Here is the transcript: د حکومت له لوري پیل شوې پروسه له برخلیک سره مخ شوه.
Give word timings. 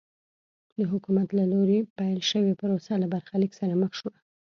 د 0.77 0.79
حکومت 0.91 1.27
له 1.39 1.43
لوري 1.53 1.79
پیل 1.97 2.19
شوې 2.31 2.53
پروسه 2.61 2.93
له 3.01 3.07
برخلیک 3.13 3.51
سره 3.59 3.73
مخ 3.81 3.91
شوه. 3.99 4.13